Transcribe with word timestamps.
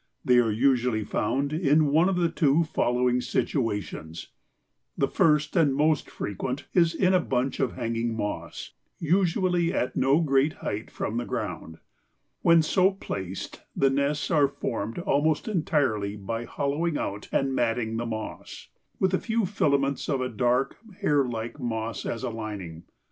They 0.25 0.39
are 0.39 0.49
usually 0.51 1.03
found 1.03 1.53
in 1.53 1.91
one 1.91 2.09
of 2.09 2.15
the 2.15 2.27
two 2.31 2.63
following 2.63 3.21
situations: 3.21 4.29
The 4.97 5.07
first 5.07 5.55
and 5.55 5.75
most 5.75 6.09
frequent 6.09 6.65
is 6.73 6.95
in 6.95 7.13
a 7.13 7.19
bunch 7.19 7.59
of 7.59 7.73
hanging 7.73 8.15
moss, 8.17 8.73
usually 8.97 9.71
at 9.71 9.95
no 9.95 10.19
great 10.19 10.53
height 10.53 10.89
from 10.89 11.17
the 11.17 11.25
ground; 11.25 11.77
when 12.41 12.63
so 12.63 12.89
placed 12.93 13.61
the 13.75 13.91
nests 13.91 14.31
are 14.31 14.47
formed 14.47 14.97
almost 14.97 15.47
entirely 15.47 16.15
by 16.15 16.45
hollowing 16.45 16.97
out 16.97 17.29
and 17.31 17.53
matting 17.53 17.97
the 17.97 18.07
moss, 18.07 18.69
with 18.99 19.13
a 19.13 19.19
few 19.19 19.45
filaments 19.45 20.09
of 20.09 20.19
a 20.19 20.29
dark, 20.29 20.77
hairlike 21.03 21.59
moss 21.59 22.07
as 22.07 22.23
a 22.23 22.31
lining. 22.31 22.85